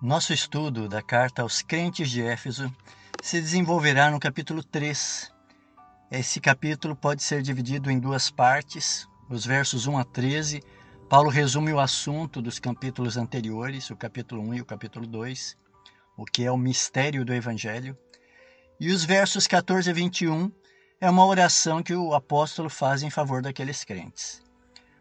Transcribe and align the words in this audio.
Nosso 0.00 0.32
estudo 0.32 0.88
da 0.88 1.02
carta 1.02 1.42
aos 1.42 1.60
crentes 1.60 2.08
de 2.08 2.22
Éfeso 2.22 2.72
se 3.20 3.40
desenvolverá 3.40 4.08
no 4.12 4.20
capítulo 4.20 4.62
3. 4.62 5.34
Esse 6.08 6.40
capítulo 6.40 6.94
pode 6.94 7.20
ser 7.20 7.42
dividido 7.42 7.90
em 7.90 7.98
duas 7.98 8.30
partes. 8.30 9.08
Os 9.28 9.44
versos 9.44 9.88
1 9.88 9.98
a 9.98 10.04
13, 10.04 10.62
Paulo 11.10 11.28
resume 11.28 11.72
o 11.72 11.80
assunto 11.80 12.40
dos 12.40 12.60
capítulos 12.60 13.16
anteriores, 13.16 13.90
o 13.90 13.96
capítulo 13.96 14.40
1 14.42 14.54
e 14.54 14.60
o 14.60 14.64
capítulo 14.64 15.04
2, 15.04 15.58
o 16.16 16.24
que 16.24 16.44
é 16.44 16.52
o 16.52 16.56
mistério 16.56 17.24
do 17.24 17.34
Evangelho. 17.34 17.98
E 18.78 18.92
os 18.92 19.04
versos 19.04 19.48
14 19.48 19.90
a 19.90 19.92
21 19.92 20.52
é 21.00 21.10
uma 21.10 21.26
oração 21.26 21.82
que 21.82 21.94
o 21.94 22.14
apóstolo 22.14 22.70
faz 22.70 23.02
em 23.02 23.10
favor 23.10 23.42
daqueles 23.42 23.82
crentes. 23.82 24.40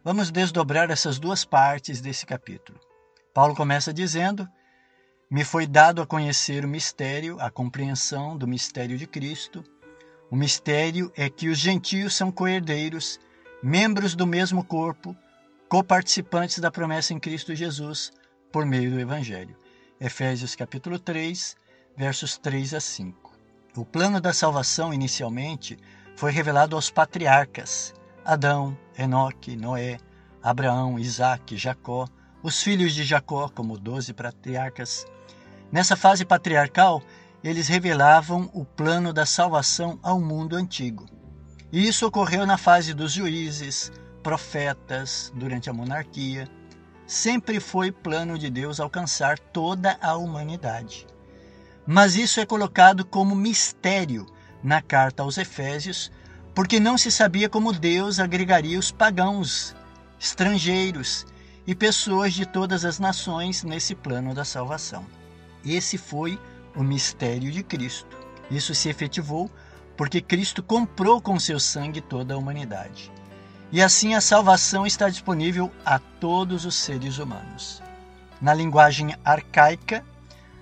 Vamos 0.04 0.32
desdobrar 0.32 0.89
essas 0.89 1.20
duas 1.20 1.45
partes 1.45 2.02
desse 2.02 2.25
capítulo. 2.25 2.79
Paulo 3.32 3.54
começa 3.54 3.93
dizendo 3.93 4.50
me 5.30 5.44
foi 5.44 5.68
dado 5.68 6.02
a 6.02 6.07
conhecer 6.07 6.63
o 6.63 6.70
mistério, 6.70 7.38
a 7.41 7.52
compreensão 7.52 8.38
do 8.38 8.48
mistério 8.48 8.98
de 8.98 9.05
Cristo. 9.05 9.63
O 10.31 10.36
mistério 10.36 11.12
é 11.16 11.30
que 11.30 11.50
os 11.50 11.58
gentios 11.58 12.16
são 12.16 12.31
coerdeiros, 12.31 13.20
membros 13.62 14.16
do 14.16 14.26
mesmo 14.26 14.63
corpo, 14.63 15.16
coparticipantes 15.67 16.59
da 16.59 16.72
promessa 16.72 17.13
em 17.13 17.20
Cristo 17.20 17.53
Jesus 17.53 18.12
por 18.52 18.66
meio 18.66 18.90
do 18.90 19.00
Evangelho. 19.00 19.55
Efésios 20.00 20.55
capítulo 20.55 20.98
3, 20.98 21.58
versos 21.98 22.38
3 22.38 22.75
a 22.75 22.80
5. 22.80 23.34
O 23.75 23.84
plano 23.84 24.22
da 24.22 24.31
salvação 24.31 24.94
inicialmente 24.94 25.78
foi 26.16 26.31
revelado 26.31 26.73
aos 26.75 26.89
patriarcas: 26.89 27.94
Adão, 28.23 28.78
Enoque, 28.98 29.58
Noé, 29.58 29.98
Abraão, 30.41 30.98
Isaque, 30.98 31.58
Jacó, 31.58 32.08
os 32.41 32.64
filhos 32.64 32.94
de 32.94 33.03
Jacó, 33.03 33.50
como 33.50 33.78
doze 33.78 34.14
patriarcas, 34.14 35.05
Nessa 35.71 35.95
fase 35.95 36.23
patriarcal, 36.23 37.02
eles 37.44 37.67
revelavam 37.67 38.50
o 38.53 38.64
plano 38.64 39.11
da 39.11 39.25
salvação 39.25 40.00
ao 40.02 40.19
mundo 40.19 40.55
antigo. 40.55 41.05
E 41.72 41.88
isso 41.88 42.08
ocorreu 42.08 42.45
na 42.45 42.58
fase 42.58 42.94
dos 42.94 43.11
juízes, 43.11 43.92
profetas, 44.23 45.31
durante 45.36 45.69
a 45.69 45.73
monarquia. 45.73 46.47
Sempre 47.05 47.59
foi 47.59 47.92
plano 47.92 48.38
de 48.38 48.50
Deus 48.50 48.80
alcançar 48.80 49.38
toda 49.38 49.97
a 50.02 50.16
humanidade. 50.16 51.05
Mas 51.86 52.16
isso 52.16 52.39
é 52.39 52.45
colocado 52.45 53.05
como 53.05 53.36
mistério 53.36 54.25
na 54.64 54.81
carta 54.81 55.23
aos 55.23 55.38
Efésios, 55.38 56.11
porque 56.55 56.80
não 56.80 56.97
se 56.97 57.11
sabia 57.11 57.47
como 57.47 57.72
Deus 57.72 58.20
agregaria 58.20 58.80
os 58.80 58.92
pagãos, 58.92 59.75
estrangeiros 60.20 61.25
e 61.66 61.75
pessoas 61.75 62.33
de 62.33 62.45
todas 62.45 62.83
as 62.83 62.99
nações 62.99 63.64
nesse 63.64 63.94
plano 63.94 64.33
da 64.33 64.44
salvação. 64.44 65.05
Esse 65.73 65.98
foi 65.98 66.40
o 66.76 66.84
mistério 66.84 67.52
de 67.52 67.64
Cristo. 67.64 68.18
Isso 68.50 68.73
se 68.73 68.90
efetivou 68.90 69.52
porque 69.96 70.22
Cristo 70.22 70.62
comprou 70.62 71.20
com 71.20 71.40
seu 71.40 71.60
sangue 71.60 72.02
toda 72.02 72.36
a 72.36 72.38
humanidade. 72.38 73.12
E 73.72 73.82
assim 73.82 74.14
a 74.14 74.22
salvação 74.22 74.86
está 74.86 75.10
disponível 75.10 75.72
a 75.84 76.00
todos 76.00 76.66
os 76.66 76.76
seres 76.76 77.18
humanos. 77.18 77.82
Na 78.40 78.54
linguagem 78.54 79.16
arcaica, 79.26 80.06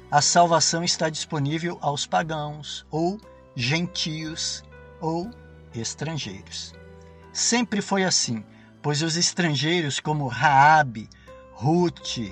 a 0.10 0.22
salvação 0.22 0.84
está 0.84 1.10
disponível 1.10 1.78
aos 1.82 2.08
pagãos, 2.08 2.86
ou 2.90 3.20
gentios, 3.56 4.64
ou 5.02 5.30
estrangeiros. 5.74 6.74
Sempre 7.34 7.82
foi 7.82 8.06
assim, 8.06 8.44
pois 8.82 9.02
os 9.02 9.18
estrangeiros 9.18 10.00
como 10.00 10.28
Raabe, 10.28 11.10
Ruth, 11.52 12.32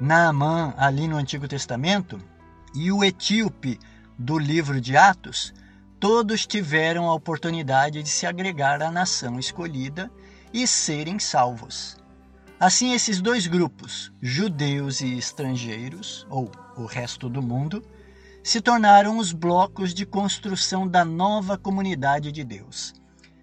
Naamã, 0.00 0.74
ali 0.76 1.08
no 1.08 1.16
Antigo 1.16 1.48
Testamento, 1.48 2.20
e 2.74 2.92
o 2.92 3.02
etíope 3.02 3.78
do 4.16 4.38
livro 4.38 4.80
de 4.80 4.96
Atos, 4.96 5.52
todos 5.98 6.46
tiveram 6.46 7.08
a 7.08 7.14
oportunidade 7.14 8.02
de 8.02 8.08
se 8.08 8.24
agregar 8.24 8.80
à 8.80 8.90
nação 8.90 9.38
escolhida 9.40 10.10
e 10.52 10.66
serem 10.66 11.18
salvos. 11.18 11.96
Assim, 12.60 12.92
esses 12.92 13.20
dois 13.20 13.46
grupos, 13.46 14.12
judeus 14.22 15.00
e 15.00 15.18
estrangeiros, 15.18 16.26
ou 16.30 16.50
o 16.76 16.86
resto 16.86 17.28
do 17.28 17.42
mundo, 17.42 17.84
se 18.42 18.60
tornaram 18.60 19.18
os 19.18 19.32
blocos 19.32 19.92
de 19.92 20.06
construção 20.06 20.86
da 20.86 21.04
nova 21.04 21.58
comunidade 21.58 22.30
de 22.30 22.44
Deus, 22.44 22.94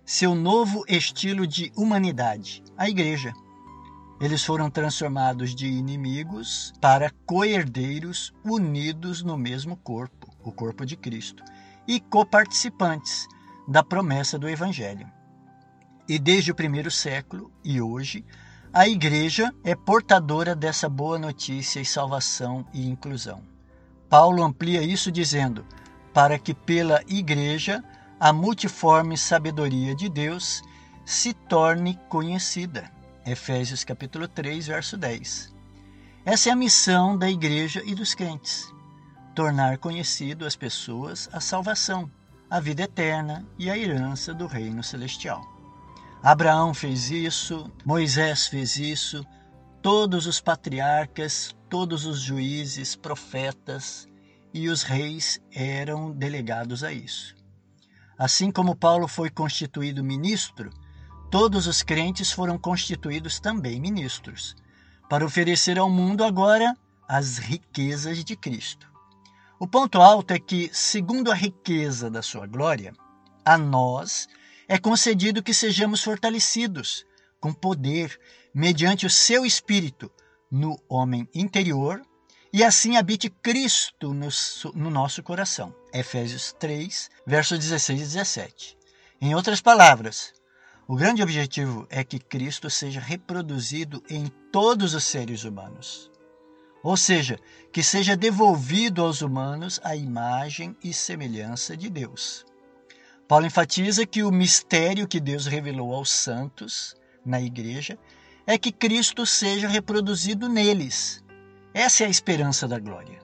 seu 0.06 0.34
novo 0.34 0.86
estilo 0.88 1.46
de 1.46 1.72
humanidade, 1.76 2.64
a 2.78 2.90
Igreja. 2.90 3.34
Eles 4.20 4.46
foram 4.46 4.70
transformados 4.70 5.54
de 5.54 5.68
inimigos 5.68 6.74
para 6.80 7.12
coerdeiros 7.26 8.34
unidos 8.46 9.22
no 9.22 9.38
mesmo 9.38 9.76
corpo, 9.76 10.30
o 10.42 10.54
corpo 10.54 10.86
de 10.86 10.96
Cristo, 10.96 11.44
e 11.86 12.00
coparticipantes 12.00 13.28
da 13.68 13.84
promessa 13.84 14.40
do 14.40 14.48
Evangelho. 14.48 15.12
E 16.08 16.18
desde 16.18 16.50
o 16.50 16.56
primeiro 16.56 16.90
século 16.90 17.52
e 17.62 17.82
hoje, 17.82 18.24
a 18.72 18.88
Igreja 18.88 19.54
é 19.66 19.76
portadora 19.76 20.56
dessa 20.56 20.88
boa 20.88 21.20
notícia 21.20 21.82
e 21.82 21.86
salvação 21.86 22.66
e 22.74 22.88
inclusão. 22.88 23.44
Paulo 24.10 24.44
amplia 24.44 24.82
isso 24.82 25.12
dizendo: 25.12 25.66
para 26.14 26.40
que 26.40 26.54
pela 26.54 27.02
Igreja 27.06 27.84
a 28.18 28.32
multiforme 28.32 29.18
sabedoria 29.18 29.94
de 29.94 30.08
Deus 30.08 30.62
se 31.04 31.34
torne 31.34 32.00
conhecida 32.08 32.95
Efésios 33.26 33.84
capítulo 33.84 34.28
3, 34.28 34.68
verso 34.68 34.96
10. 34.96 35.52
Essa 36.24 36.50
é 36.50 36.52
a 36.52 36.56
missão 36.56 37.18
da 37.18 37.28
igreja 37.28 37.82
e 37.84 37.96
dos 37.96 38.14
crentes: 38.14 38.72
tornar 39.34 39.80
conhecido 39.80 40.46
às 40.46 40.56
pessoas 40.56 41.28
a 41.34 41.40
salvação, 41.40 42.08
a 42.48 42.60
vida 42.60 42.84
eterna 42.84 43.44
e 43.58 43.68
a 43.68 43.76
herança 43.76 44.32
do 44.32 44.46
reino 44.46 44.84
celestial. 44.84 45.44
Abraão 46.22 46.72
fez 46.72 47.10
isso, 47.10 47.72
Moisés 47.84 48.46
fez 48.46 48.78
isso, 48.78 49.26
todos 49.82 50.28
os 50.28 50.40
patriarcas, 50.40 51.56
todos 51.68 52.06
os 52.06 52.20
juízes, 52.20 52.96
profetas 52.96 54.08
e 54.54 54.70
os 54.70 54.84
reis 54.84 55.42
eram 55.52 56.12
delegados 56.12 56.84
a 56.84 56.94
isso. 56.94 57.36
Assim 58.20 58.52
como 58.52 58.76
Paulo 58.76 59.08
foi 59.08 59.32
constituído 59.32 60.04
ministro, 60.04 60.70
Todos 61.30 61.68
os 61.68 61.84
crentes 61.84 62.32
foram 62.32 62.58
constituídos 62.58 63.40
também 63.40 63.80
ministros, 63.80 64.56
para 65.10 65.26
oferecer 65.26 65.78
ao 65.78 65.90
mundo 65.90 66.24
agora 66.24 66.76
as 67.08 67.38
riquezas 67.38 68.24
de 68.24 68.36
Cristo. 68.36 68.88
O 69.60 69.68
ponto 69.68 70.02
alto 70.02 70.32
é 70.32 70.40
que, 70.40 70.70
segundo 70.74 71.32
a 71.32 71.36
riqueza 71.36 72.10
da 72.10 72.22
sua 72.22 72.46
glória, 72.46 72.94
a 73.44 73.58
nós 73.58 74.28
é 74.68 74.78
concedido 74.78 75.44
que 75.44 75.54
sejamos 75.54 76.04
fortalecidos 76.04 77.06
com 77.40 77.54
poder 77.54 78.20
mediante 78.54 79.06
o 79.06 79.10
seu 79.10 79.46
espírito 79.46 80.12
no 80.52 80.80
homem 80.90 81.28
interior 81.34 82.02
e 82.52 82.64
assim 82.64 82.98
habite 82.98 83.30
Cristo 83.30 84.14
no, 84.14 84.30
no, 84.74 84.90
nosso 84.90 85.22
coração. 85.22 85.76
Efésios 85.94 86.54
3, 86.54 87.10
versos 87.28 87.60
16 87.60 88.00
e 88.00 88.04
17. 88.04 88.78
Em 89.22 89.36
outras 89.36 89.62
palavras, 89.62 90.34
o 90.88 90.96
grande 90.96 91.24
objetivo 91.24 91.88
é 91.90 92.04
que 92.04 92.20
Cristo 92.20 92.70
seja 92.70 93.00
reproduzido 93.00 94.04
em 94.08 94.28
todos 94.52 94.94
os 94.94 95.04
seres 95.04 95.44
humanos. 95.44 96.12
Ou 96.84 96.96
seja, 96.96 97.40
que 97.74 97.82
seja 97.82 98.16
devolvido 98.16 99.04
aos 99.04 99.24
humanos 99.24 99.80
a 99.84 99.96
imagem 99.96 100.76
e 100.84 100.94
semelhança 100.94 101.76
de 101.76 101.90
Deus. 101.90 102.46
Paulo 103.28 103.48
enfatiza 103.48 104.06
que 104.06 104.22
o 104.22 104.32
mistério 104.32 105.08
que 105.08 105.20
Deus 105.20 105.48
revelou 105.48 105.92
aos 105.92 106.12
santos 106.12 106.96
na 107.26 107.42
igreja 107.42 107.98
é 108.46 108.56
que 108.56 108.72
Cristo 108.72 109.26
seja 109.26 109.68
reproduzido 109.68 110.48
neles. 110.48 111.24
Essa 111.74 112.04
é 112.04 112.06
a 112.06 112.12
esperança 112.12 112.68
da 112.68 112.78
glória. 112.78 113.20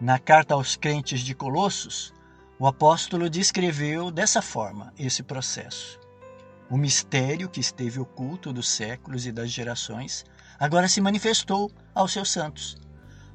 Na 0.00 0.20
carta 0.20 0.54
aos 0.54 0.76
crentes 0.76 1.18
de 1.20 1.34
Colossos, 1.34 2.14
o 2.60 2.66
apóstolo 2.68 3.28
descreveu 3.28 4.12
dessa 4.12 4.40
forma 4.40 4.94
esse 4.96 5.24
processo. 5.24 6.05
O 6.68 6.76
mistério 6.76 7.48
que 7.48 7.60
esteve 7.60 8.00
oculto 8.00 8.52
dos 8.52 8.68
séculos 8.68 9.24
e 9.24 9.30
das 9.30 9.52
gerações 9.52 10.24
agora 10.58 10.88
se 10.88 11.00
manifestou 11.00 11.70
aos 11.94 12.12
seus 12.12 12.28
santos, 12.28 12.76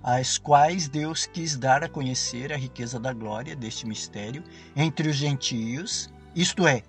às 0.04 0.38
quais 0.38 0.90
Deus 0.90 1.26
quis 1.26 1.56
dar 1.56 1.82
a 1.82 1.88
conhecer 1.88 2.52
a 2.52 2.58
riqueza 2.58 3.00
da 3.00 3.14
glória 3.14 3.56
deste 3.56 3.88
mistério 3.88 4.44
entre 4.76 5.08
os 5.08 5.16
gentios, 5.16 6.10
isto 6.36 6.68
é, 6.68 6.84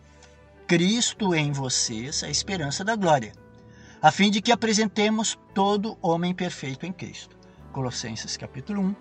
Cristo 0.66 1.32
em 1.32 1.52
vocês, 1.52 2.24
a 2.24 2.28
esperança 2.28 2.82
da 2.82 2.96
glória, 2.96 3.32
a 4.00 4.10
fim 4.10 4.28
de 4.28 4.42
que 4.42 4.50
apresentemos 4.50 5.38
todo 5.54 5.96
homem 6.02 6.34
perfeito 6.34 6.84
em 6.84 6.92
Cristo. 6.92 7.36
Colossenses 7.72 8.36
capítulo 8.36 8.82
1, 8.82 8.96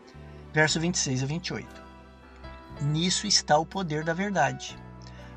verso 0.54 0.80
26 0.80 1.24
a 1.24 1.26
28. 1.26 1.84
Nisso 2.84 3.26
está 3.26 3.58
o 3.58 3.66
poder 3.66 4.04
da 4.04 4.14
verdade 4.14 4.78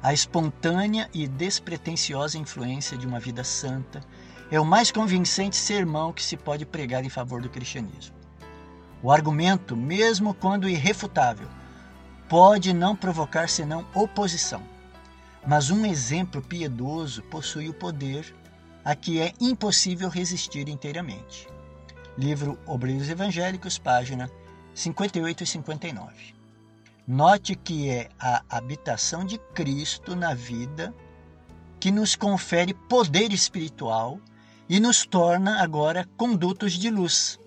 a 0.05 0.13
espontânea 0.13 1.09
e 1.15 1.27
despretensiosa 1.27 2.37
influência 2.37 2.95
de 2.99 3.07
uma 3.07 3.19
vida 3.19 3.43
santa 3.43 4.03
é 4.51 4.61
o 4.61 4.65
mais 4.65 4.93
convincente 4.93 5.57
sermão 5.57 6.13
que 6.13 6.23
se 6.23 6.37
pode 6.37 6.67
pregar 6.67 7.03
em 7.07 7.09
favor 7.09 7.41
do 7.41 7.49
cristianismo. 7.49 8.15
O 9.03 9.11
argumento, 9.11 9.75
mesmo 9.75 10.35
quando 10.35 10.69
irrefutável, 10.69 11.49
pode 12.29 12.75
não 12.75 12.95
provocar 12.95 13.49
senão 13.49 13.87
oposição. 13.95 14.63
Mas 15.47 15.71
um 15.71 15.87
exemplo 15.87 16.43
piedoso 16.43 17.23
possui 17.23 17.71
o 17.71 17.75
poder 17.75 18.37
a 18.85 18.95
que 18.95 19.23
é 19.23 19.33
impossível 19.41 20.11
resistir 20.11 20.69
inteiramente. 20.69 21.49
Livro 22.19 22.59
Obreiros 22.67 23.09
Evangélicos, 23.09 23.79
página 23.79 24.31
58 24.75 25.45
e 25.45 25.47
59. 25.47 26.35
Note 27.07 27.55
que 27.55 27.91
é 27.91 28.09
a 28.19 28.43
habitação 28.49 29.27
de 29.27 29.37
Cristo 29.53 30.17
na 30.17 30.33
vida 30.33 30.95
que 31.79 31.91
nos 31.91 32.17
confere 32.17 32.73
poder 32.73 33.31
espiritual 33.31 34.19
e 34.71 34.81
nos 34.81 35.05
torna 35.05 35.63
agora 35.63 36.09
condutos 36.17 36.73
de 36.73 36.89
luz. 36.89 37.39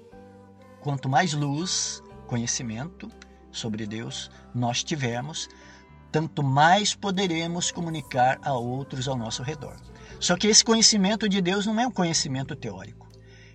Quanto 0.80 1.10
mais 1.10 1.34
luz, 1.34 2.04
conhecimento 2.28 3.10
sobre 3.52 3.88
Deus 3.88 4.30
nós 4.54 4.84
tivermos, 4.84 5.50
tanto 6.12 6.44
mais 6.44 6.94
poderemos 6.94 7.72
comunicar 7.72 8.40
a 8.44 8.54
outros 8.54 9.08
ao 9.08 9.18
nosso 9.18 9.42
redor. 9.42 9.76
Só 10.20 10.38
que 10.38 10.46
esse 10.46 10.64
conhecimento 10.64 11.28
de 11.28 11.42
Deus 11.42 11.66
não 11.66 11.80
é 11.80 11.88
um 11.88 11.92
conhecimento 11.92 12.56
teórico, 12.56 13.08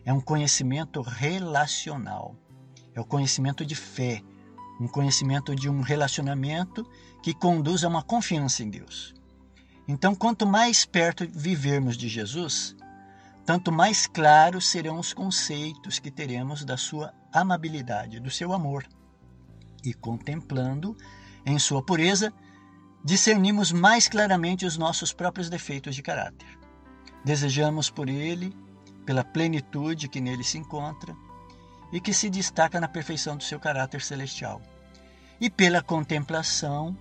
é 0.04 0.12
um 0.12 0.20
conhecimento 0.20 1.00
relacional. 1.00 2.34
É 2.94 3.00
o 3.00 3.06
conhecimento 3.06 3.64
de 3.64 3.74
fé, 3.74 4.20
um 4.80 4.88
conhecimento 4.88 5.54
de 5.54 5.68
um 5.68 5.80
relacionamento 5.80 6.88
que 7.22 7.34
conduz 7.34 7.84
a 7.84 7.88
uma 7.88 8.02
confiança 8.02 8.62
em 8.62 8.70
Deus. 8.70 9.14
Então, 9.86 10.14
quanto 10.14 10.46
mais 10.46 10.84
perto 10.84 11.26
vivermos 11.28 11.96
de 11.96 12.08
Jesus, 12.08 12.76
tanto 13.44 13.72
mais 13.72 14.06
claros 14.06 14.68
serão 14.68 14.98
os 14.98 15.12
conceitos 15.12 15.98
que 15.98 16.10
teremos 16.10 16.64
da 16.64 16.76
sua 16.76 17.12
amabilidade, 17.32 18.20
do 18.20 18.30
seu 18.30 18.52
amor. 18.52 18.86
E 19.84 19.92
contemplando 19.92 20.96
em 21.44 21.58
sua 21.58 21.82
pureza, 21.82 22.32
discernimos 23.04 23.72
mais 23.72 24.08
claramente 24.08 24.64
os 24.64 24.78
nossos 24.78 25.12
próprios 25.12 25.50
defeitos 25.50 25.94
de 25.94 26.02
caráter. 26.02 26.58
Desejamos 27.24 27.90
por 27.90 28.08
ele, 28.08 28.54
pela 29.04 29.24
plenitude 29.24 30.08
que 30.08 30.20
nele 30.20 30.44
se 30.44 30.58
encontra 30.58 31.16
e 31.92 32.00
que 32.00 32.14
se 32.14 32.30
destaca 32.30 32.80
na 32.80 32.88
perfeição 32.88 33.36
do 33.36 33.44
seu 33.44 33.60
caráter 33.60 34.00
celestial 34.00 34.62
e 35.42 35.50
pela 35.50 35.82
contemplação, 35.82 36.96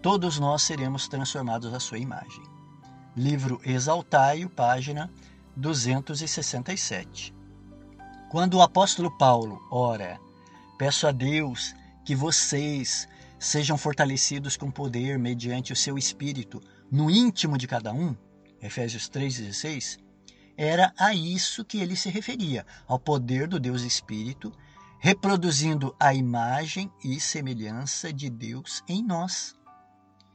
todos 0.00 0.38
nós 0.38 0.62
seremos 0.62 1.06
transformados 1.06 1.74
à 1.74 1.78
sua 1.78 1.98
imagem. 1.98 2.42
Livro 3.14 3.60
Exaltaio, 3.62 4.48
página 4.48 5.10
267. 5.54 7.34
Quando 8.30 8.54
o 8.54 8.62
apóstolo 8.62 9.10
Paulo 9.18 9.60
ora, 9.70 10.18
peço 10.78 11.06
a 11.06 11.12
Deus 11.12 11.74
que 12.06 12.14
vocês 12.14 13.06
sejam 13.38 13.76
fortalecidos 13.76 14.56
com 14.56 14.70
poder 14.70 15.18
mediante 15.18 15.72
o 15.72 15.76
seu 15.76 15.98
espírito 15.98 16.62
no 16.90 17.10
íntimo 17.10 17.58
de 17.58 17.66
cada 17.66 17.92
um, 17.92 18.16
Efésios 18.62 19.10
3:16, 19.10 19.98
era 20.60 20.92
a 20.98 21.14
isso 21.14 21.64
que 21.64 21.78
ele 21.78 21.94
se 21.94 22.10
referia, 22.10 22.66
ao 22.88 22.98
poder 22.98 23.46
do 23.46 23.60
Deus 23.60 23.82
Espírito 23.82 24.52
reproduzindo 24.98 25.94
a 26.00 26.12
imagem 26.12 26.92
e 27.04 27.20
semelhança 27.20 28.12
de 28.12 28.28
Deus 28.28 28.82
em 28.88 29.00
nós. 29.00 29.56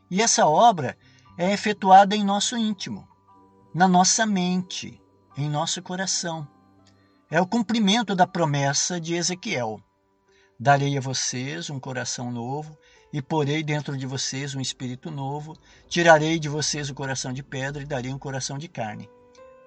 E 0.10 0.22
essa 0.22 0.48
obra 0.48 0.98
é 1.38 1.52
efetuada 1.52 2.16
em 2.16 2.24
nosso 2.24 2.56
íntimo, 2.56 3.06
na 3.75 3.86
nossa 3.86 4.25
mente, 4.25 5.02
em 5.36 5.50
nosso 5.50 5.81
coração. 5.81 6.48
É 7.30 7.42
o 7.42 7.48
cumprimento 7.48 8.16
da 8.16 8.25
promessa 8.25 9.02
de 9.02 9.16
Ezequiel: 9.16 9.81
Darei 10.58 10.98
a 10.98 11.02
vocês 11.02 11.70
um 11.70 11.81
coração 11.81 12.31
novo 12.31 12.78
e 13.12 13.22
porei 13.22 13.62
dentro 13.62 13.98
de 13.98 14.08
vocês 14.08 14.56
um 14.56 14.62
espírito 14.62 15.12
novo, 15.12 15.58
tirarei 15.90 16.40
de 16.40 16.48
vocês 16.48 16.90
o 16.90 16.94
coração 16.94 17.34
de 17.34 17.44
pedra 17.44 17.84
e 17.84 17.86
darei 17.86 18.14
um 18.14 18.20
coração 18.20 18.58
de 18.58 18.70
carne. 18.70 19.10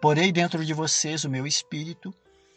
Porei 0.07 0.31
dentro 0.31 0.65
de 0.65 0.73
vocês 0.73 1.25
o 1.25 1.29
meu 1.29 1.49
espírito 1.49 2.15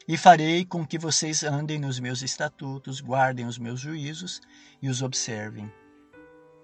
e 0.08 0.16
farei 0.16 0.64
com 0.64 0.86
que 0.86 1.00
vocês 1.00 1.44
andem 1.44 1.80
nos 1.80 2.00
meus 2.00 2.22
estatutos, 2.22 3.02
guardem 3.02 3.48
os 3.48 3.58
meus 3.58 3.80
juízos 3.80 4.40
e 4.80 4.88
os 4.88 5.02
observem. 5.02 5.68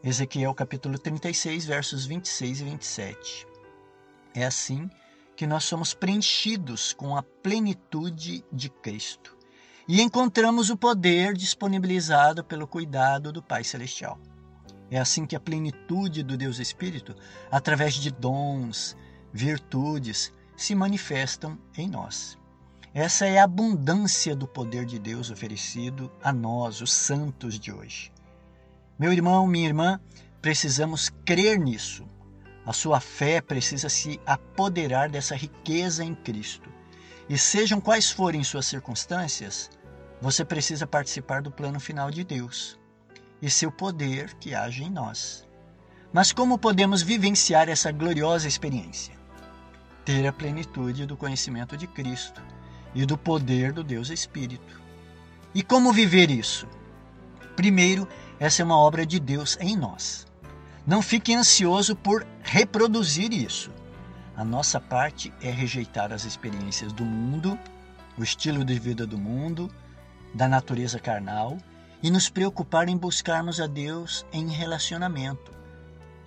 Ezequiel 0.04 0.54
capítulo 0.54 1.00
36, 1.00 1.66
versos 1.66 2.06
26 2.06 2.62
e 2.62 2.64
27. 2.66 3.48
É 4.36 4.46
assim 4.46 4.88
que 5.36 5.48
nós 5.48 5.64
somos 5.64 5.96
preenchidos 5.96 6.94
com 6.94 7.18
a 7.18 7.24
plenitude 7.24 8.46
de 8.54 8.70
Cristo 8.70 9.36
e 9.88 10.04
encontramos 10.04 10.70
o 10.70 10.78
poder 10.78 11.34
disponibilizado 11.34 12.44
pelo 12.44 12.68
cuidado 12.68 13.32
do 13.32 13.42
Pai 13.42 13.64
Celestial. 13.64 14.20
É 14.92 15.00
assim 15.00 15.26
que 15.26 15.36
a 15.36 15.40
plenitude 15.40 16.22
do 16.22 16.38
Deus 16.38 16.60
Espírito, 16.60 17.16
através 17.50 17.96
de 17.96 18.12
dons, 18.12 18.96
virtudes, 19.34 20.32
se 20.56 20.76
manifestam 20.76 21.58
em 21.78 21.88
nós. 21.88 22.38
Essa 22.94 23.26
é 23.26 23.40
a 23.40 23.44
abundância 23.44 24.36
do 24.36 24.48
poder 24.48 24.86
de 24.86 24.98
Deus 24.98 25.30
oferecido 25.30 26.12
a 26.24 26.32
nós, 26.32 26.80
os 26.80 26.94
santos 26.94 27.60
de 27.60 27.72
hoje. 27.72 28.12
Meu 28.98 29.12
irmão, 29.12 29.46
minha 29.46 29.68
irmã, 29.68 30.00
precisamos 30.42 31.10
crer 31.26 31.60
nisso. 31.60 32.06
A 32.66 32.72
sua 32.72 33.02
fé 33.02 33.42
precisa 33.42 33.90
se 33.90 34.20
apoderar 34.26 35.10
dessa 35.10 35.36
riqueza 35.36 36.04
em 36.04 36.16
Cristo. 36.16 36.70
E 37.28 37.38
sejam 37.38 37.82
quais 37.82 38.10
forem 38.10 38.44
suas 38.44 38.66
circunstâncias, 38.66 39.70
você 40.22 40.46
precisa 40.46 40.88
participar 40.88 41.42
do 41.42 41.52
plano 41.52 41.80
final 41.80 42.10
de 42.10 42.24
Deus 42.24 42.80
e 43.42 43.50
seu 43.50 43.72
poder 43.72 44.34
que 44.36 44.56
age 44.56 44.84
em 44.84 44.90
nós. 44.90 45.46
Mas 46.14 46.32
como 46.32 46.58
podemos 46.58 47.02
vivenciar 47.02 47.68
essa 47.68 47.92
gloriosa 47.92 48.48
experiência? 48.48 49.15
Ter 50.06 50.28
a 50.28 50.32
plenitude 50.32 51.08
do 51.08 51.18
conhecimento 51.18 51.76
de 51.76 51.88
Cristo 51.88 52.40
e 52.94 53.08
do 53.08 53.18
poder 53.18 53.74
do 53.74 53.84
Deus 53.84 54.12
Espírito. 54.12 54.80
E 55.54 55.64
como 55.64 55.92
viver 55.92 56.30
isso? 56.30 56.68
Primeiro, 57.56 58.08
essa 58.40 58.62
é 58.62 58.66
uma 58.66 58.78
obra 58.78 59.04
de 59.04 59.20
Deus 59.20 59.58
em 59.60 59.76
nós. 59.76 60.28
Não 60.86 61.02
fique 61.02 61.34
ansioso 61.34 61.96
por 61.96 62.24
reproduzir 62.44 63.34
isso. 63.34 63.72
A 64.38 64.46
nossa 64.46 64.80
parte 64.80 65.34
é 65.42 65.50
rejeitar 65.50 66.14
as 66.14 66.24
experiências 66.24 66.94
do 66.94 67.04
mundo, 67.04 67.58
o 68.16 68.24
estilo 68.24 68.64
de 68.64 68.78
vida 68.78 69.08
do 69.08 69.18
mundo, 69.18 69.74
da 70.36 70.48
natureza 70.48 71.00
carnal 71.00 71.58
e 72.04 72.12
nos 72.12 72.30
preocupar 72.30 72.88
em 72.88 72.96
buscarmos 72.98 73.60
a 73.60 73.66
Deus 73.66 74.24
em 74.32 74.50
relacionamento. 74.50 75.52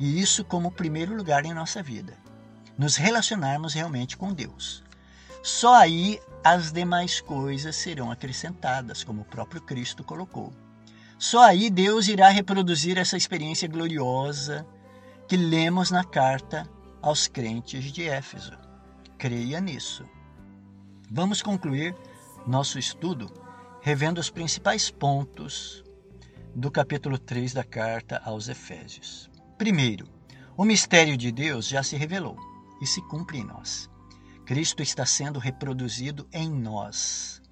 E 0.00 0.20
isso 0.20 0.44
como 0.44 0.72
primeiro 0.72 1.14
lugar 1.14 1.44
em 1.44 1.54
nossa 1.54 1.80
vida. 1.80 2.14
Nos 2.78 2.94
relacionarmos 2.94 3.74
realmente 3.74 4.16
com 4.16 4.32
Deus. 4.32 4.84
Só 5.42 5.74
aí 5.74 6.20
as 6.44 6.70
demais 6.70 7.20
coisas 7.20 7.74
serão 7.74 8.12
acrescentadas, 8.12 9.02
como 9.02 9.22
o 9.22 9.24
próprio 9.24 9.60
Cristo 9.60 10.04
colocou. 10.04 10.52
Só 11.18 11.42
aí 11.42 11.70
Deus 11.70 12.06
irá 12.06 12.28
reproduzir 12.28 12.96
essa 12.96 13.16
experiência 13.16 13.66
gloriosa 13.66 14.64
que 15.26 15.36
lemos 15.36 15.90
na 15.90 16.04
carta 16.04 16.70
aos 17.02 17.26
crentes 17.26 17.92
de 17.92 18.04
Éfeso. 18.04 18.56
Creia 19.18 19.60
nisso. 19.60 20.04
Vamos 21.10 21.42
concluir 21.42 21.96
nosso 22.46 22.78
estudo 22.78 23.28
revendo 23.82 24.20
os 24.20 24.30
principais 24.30 24.88
pontos 24.88 25.82
do 26.54 26.70
capítulo 26.70 27.18
3 27.18 27.54
da 27.54 27.64
carta 27.64 28.22
aos 28.24 28.48
Efésios. 28.48 29.28
Primeiro, 29.56 30.06
o 30.56 30.64
mistério 30.64 31.16
de 31.16 31.32
Deus 31.32 31.66
já 31.66 31.82
se 31.82 31.96
revelou 31.96 32.47
e 32.80 32.86
se 32.86 33.02
cumpre 33.02 33.38
em 33.38 33.44
nós. 33.44 33.90
Cristo 34.44 34.82
está 34.82 35.04
sendo 35.04 35.38
reproduzido 35.38 36.28
em 36.32 36.50
nós. 36.50 37.42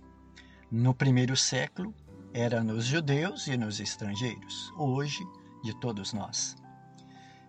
No 0.70 0.94
primeiro 0.94 1.36
século, 1.36 1.94
era 2.32 2.62
nos 2.62 2.84
judeus 2.84 3.46
e 3.46 3.56
nos 3.56 3.80
estrangeiros, 3.80 4.72
hoje, 4.76 5.24
de 5.62 5.74
todos 5.78 6.12
nós. 6.12 6.56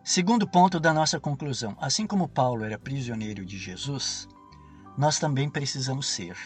Segundo 0.04 0.48
ponto 0.48 0.80
da 0.80 0.94
nossa 0.94 1.20
conclusão: 1.20 1.76
assim 1.82 2.08
como 2.08 2.28
Paulo 2.28 2.64
era 2.64 2.80
prisioneiro 2.80 3.46
de 3.46 3.58
Jesus, 3.58 4.28
nós 4.98 5.20
também 5.20 5.50
precisamos 5.50 6.08
ser. 6.08 6.38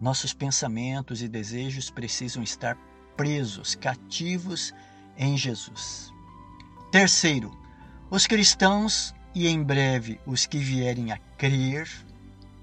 Nossos 0.00 0.34
pensamentos 0.34 1.22
e 1.22 1.28
desejos 1.28 1.90
precisam 1.90 2.42
estar 2.42 2.76
presos, 3.16 3.74
cativos 3.74 4.74
em 5.16 5.36
Jesus. 5.36 6.12
Terceiro, 6.92 7.50
os 8.10 8.26
cristãos 8.26 9.14
e 9.36 9.48
em 9.48 9.62
breve 9.62 10.18
os 10.24 10.46
que 10.46 10.56
vierem 10.56 11.12
a 11.12 11.18
crer 11.36 11.86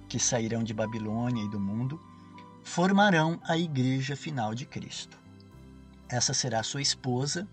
que 0.10 0.18
sairão 0.18 0.64
de 0.64 0.74
Babilônia 0.74 1.44
e 1.44 1.48
do 1.48 1.60
mundo, 1.60 2.02
formarão 2.64 3.40
a 3.44 3.56
igreja 3.56 4.16
final 4.16 4.56
de 4.56 4.66
Cristo. 4.66 5.16
Essa 6.10 6.34
será 6.34 6.64
sua 6.64 6.82
esposa, 6.82 7.48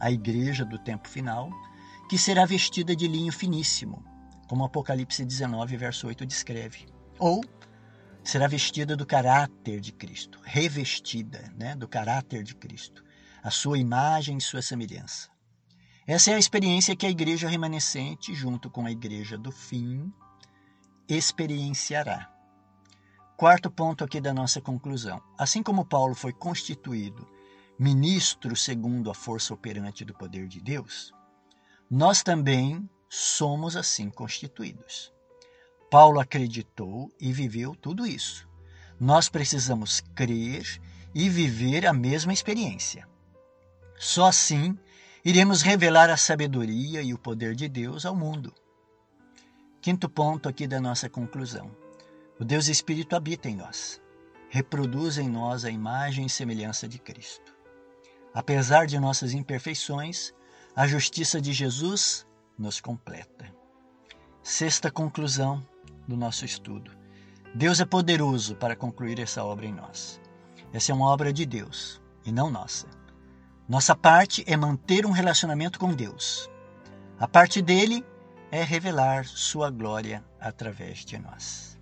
a 0.00 0.10
igreja 0.10 0.64
do 0.64 0.78
tempo 0.78 1.10
final, 1.10 1.50
que 2.08 2.16
será 2.16 2.46
vestida 2.46 2.96
de 2.96 3.06
linho 3.06 3.34
finíssimo, 3.34 4.02
como 4.48 4.64
Apocalipse 4.64 5.26
19, 5.26 5.76
verso 5.76 6.06
8 6.06 6.24
descreve. 6.24 6.86
Ou 7.18 7.44
será 8.22 8.46
vestida 8.46 8.96
do 8.96 9.04
caráter 9.04 9.78
de 9.78 9.92
Cristo, 9.92 10.40
revestida 10.42 11.52
né, 11.54 11.76
do 11.76 11.86
caráter 11.86 12.42
de 12.42 12.54
Cristo, 12.54 13.04
a 13.42 13.50
sua 13.50 13.76
imagem 13.76 14.38
e 14.38 14.40
sua 14.40 14.62
semelhança. 14.62 15.33
Essa 16.06 16.32
é 16.32 16.34
a 16.34 16.38
experiência 16.38 16.94
que 16.94 17.06
a 17.06 17.10
igreja 17.10 17.48
remanescente, 17.48 18.34
junto 18.34 18.68
com 18.68 18.84
a 18.84 18.90
igreja 18.90 19.38
do 19.38 19.50
fim, 19.50 20.12
experienciará. 21.08 22.30
Quarto 23.38 23.70
ponto 23.70 24.04
aqui 24.04 24.20
da 24.20 24.34
nossa 24.34 24.60
conclusão. 24.60 25.22
Assim 25.38 25.62
como 25.62 25.84
Paulo 25.84 26.14
foi 26.14 26.32
constituído 26.32 27.26
ministro 27.78 28.54
segundo 28.54 29.10
a 29.10 29.14
força 29.14 29.54
operante 29.54 30.04
do 30.04 30.12
poder 30.12 30.46
de 30.46 30.60
Deus, 30.60 31.10
nós 31.90 32.22
também 32.22 32.88
somos 33.08 33.74
assim 33.74 34.10
constituídos. 34.10 35.10
Paulo 35.90 36.20
acreditou 36.20 37.10
e 37.18 37.32
viveu 37.32 37.74
tudo 37.74 38.06
isso. 38.06 38.46
Nós 39.00 39.30
precisamos 39.30 40.00
crer 40.14 40.80
e 41.14 41.30
viver 41.30 41.86
a 41.86 41.94
mesma 41.94 42.32
experiência. 42.32 43.08
Só 43.98 44.26
assim 44.26 44.78
iremos 45.24 45.62
revelar 45.62 46.10
a 46.10 46.16
sabedoria 46.18 47.00
e 47.00 47.14
o 47.14 47.18
poder 47.18 47.54
de 47.54 47.66
Deus 47.66 48.04
ao 48.04 48.14
mundo. 48.14 48.52
Quinto 49.80 50.08
ponto 50.08 50.48
aqui 50.48 50.66
da 50.66 50.78
nossa 50.78 51.08
conclusão. 51.08 51.74
O 52.38 52.44
Deus 52.44 52.68
Espírito 52.68 53.16
habita 53.16 53.48
em 53.48 53.56
nós, 53.56 54.02
reproduz 54.50 55.16
em 55.16 55.28
nós 55.28 55.64
a 55.64 55.70
imagem 55.70 56.26
e 56.26 56.30
semelhança 56.30 56.86
de 56.86 56.98
Cristo. 56.98 57.54
Apesar 58.34 58.86
de 58.86 58.98
nossas 58.98 59.32
imperfeições, 59.32 60.34
a 60.76 60.86
justiça 60.86 61.40
de 61.40 61.52
Jesus 61.52 62.26
nos 62.58 62.80
completa. 62.80 63.50
Sexta 64.42 64.90
conclusão 64.90 65.66
do 66.06 66.16
nosso 66.16 66.44
estudo. 66.44 66.90
Deus 67.54 67.80
é 67.80 67.84
poderoso 67.86 68.56
para 68.56 68.76
concluir 68.76 69.18
essa 69.20 69.42
obra 69.42 69.64
em 69.64 69.72
nós. 69.72 70.20
Essa 70.72 70.92
é 70.92 70.94
uma 70.94 71.08
obra 71.08 71.32
de 71.32 71.46
Deus 71.46 72.02
e 72.26 72.32
não 72.32 72.50
nossa. 72.50 72.93
Nossa 73.66 73.96
parte 73.96 74.44
é 74.46 74.54
manter 74.58 75.06
um 75.06 75.10
relacionamento 75.10 75.78
com 75.78 75.94
Deus. 75.94 76.50
A 77.18 77.26
parte 77.26 77.62
dele 77.62 78.04
é 78.50 78.62
revelar 78.62 79.24
sua 79.24 79.70
glória 79.70 80.22
através 80.38 80.98
de 80.98 81.18
nós. 81.18 81.73